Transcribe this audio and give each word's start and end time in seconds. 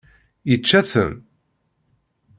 Yečča-ten? 0.49 1.11